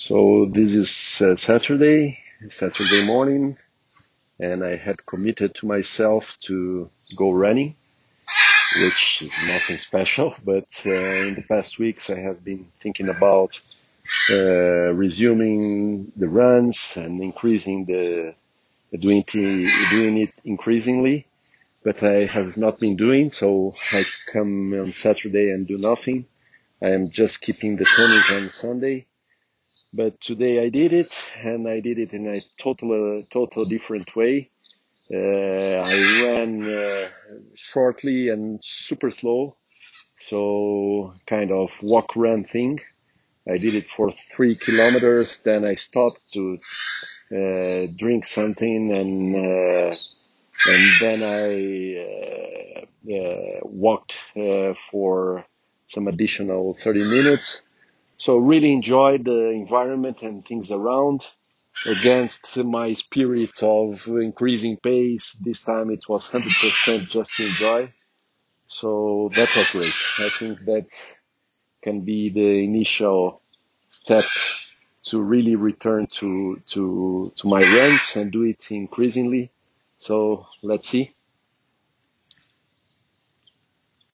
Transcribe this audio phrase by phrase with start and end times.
[0.00, 3.58] So this is uh, Saturday, Saturday morning,
[4.38, 7.74] and I had committed to myself to go running,
[8.80, 10.90] which is nothing special, but uh,
[11.26, 13.60] in the past weeks I have been thinking about
[14.30, 18.36] uh, resuming the runs and increasing the
[18.96, 19.24] doing,
[19.90, 21.26] doing it increasingly,
[21.82, 26.26] but I have not been doing, so I come on Saturday and do nothing.
[26.80, 29.08] I am just keeping the tennis on Sunday
[29.92, 34.14] but today I did it, and I did it in a total, uh, total different
[34.14, 34.50] way.
[35.12, 37.08] Uh, I ran uh,
[37.54, 39.56] shortly and super slow,
[40.20, 42.80] so kind of walk run thing.
[43.50, 46.58] I did it for three kilometers, then I stopped to
[47.32, 49.96] uh, drink something, and uh,
[50.66, 54.18] and then I uh, walked
[54.90, 55.46] for
[55.86, 57.62] some additional 30 minutes
[58.18, 61.24] so really enjoyed the environment and things around
[61.86, 65.34] against my spirit of increasing pace.
[65.34, 67.92] This time it was 100% just to enjoy.
[68.66, 69.94] So that was great.
[70.18, 70.86] I think that
[71.82, 73.40] can be the initial
[73.88, 74.24] step
[75.04, 79.50] to really return to, to, to my runs and do it increasingly.
[79.96, 81.14] So let's see.